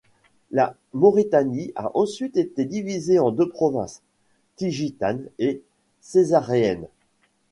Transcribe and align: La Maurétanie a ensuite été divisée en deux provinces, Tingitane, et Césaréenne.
La 0.49 0.75
Maurétanie 0.93 1.71
a 1.75 1.95
ensuite 1.95 2.35
été 2.35 2.65
divisée 2.65 3.19
en 3.19 3.29
deux 3.29 3.47
provinces, 3.49 4.01
Tingitane, 4.57 5.27
et 5.37 5.61
Césaréenne. 5.99 6.87